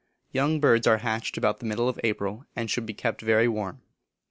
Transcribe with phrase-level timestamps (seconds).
[0.31, 3.83] Young birds are hatched about the middle of April, and should be kept very warm.